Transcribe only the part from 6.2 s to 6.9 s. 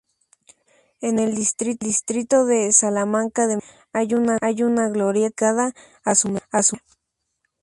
memoria.